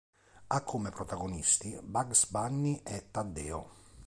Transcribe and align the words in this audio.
Ha 0.47 0.63
come 0.63 0.89
protagonisti 0.89 1.77
Bugs 1.83 2.31
Bunny 2.31 2.81
e 2.83 3.11
Taddeo. 3.11 3.69